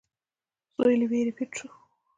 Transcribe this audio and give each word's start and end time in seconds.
سوی 0.75 0.95
له 0.99 1.05
وېرې 1.11 1.31
پټ 1.37 1.51
شو. 1.57 1.67